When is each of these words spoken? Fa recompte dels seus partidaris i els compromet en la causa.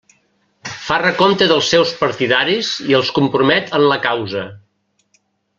Fa 0.85 0.97
recompte 1.01 1.49
dels 1.51 1.69
seus 1.75 1.93
partidaris 2.01 2.73
i 2.93 2.99
els 3.01 3.15
compromet 3.21 3.73
en 3.81 3.89
la 3.93 4.03
causa. 4.11 4.47